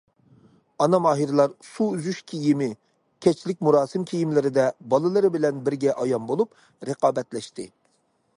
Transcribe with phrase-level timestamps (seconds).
[0.83, 2.69] ئانا ماھىرلار سۇ ئۈزۈش كىيىمى،
[3.27, 6.61] كەچلىك مۇراسىم كىيىملىرىدە بالىلىرى بىلەن بىرگە ئايان بولۇپ،
[6.93, 7.73] رىقابەتلەشتى.